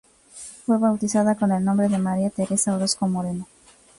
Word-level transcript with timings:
Fue 0.65 0.79
bautizada 0.79 1.35
con 1.35 1.51
el 1.51 1.63
nombre 1.63 1.87
de 1.87 1.99
María 1.99 2.31
Teresa 2.31 2.75
Orozco 2.75 3.07
Moreno. 3.07 3.45